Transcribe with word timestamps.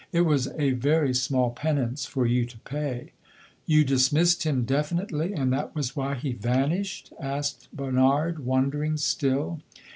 "It 0.11 0.21
was 0.21 0.47
a 0.57 0.71
very 0.71 1.13
small 1.13 1.51
penance 1.51 2.07
for 2.07 2.25
you 2.25 2.47
to 2.47 2.57
pay." 2.61 3.11
"You 3.67 3.83
dismissed 3.83 4.41
him 4.47 4.63
definitely, 4.65 5.31
and 5.35 5.53
that 5.53 5.75
was 5.75 5.95
why 5.95 6.15
he 6.15 6.33
vanished?" 6.33 7.13
asked 7.19 7.67
Bernard, 7.71 8.43
wondering 8.43 8.97
still. 8.97 9.59